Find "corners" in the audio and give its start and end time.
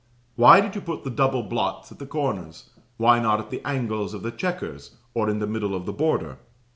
2.07-2.71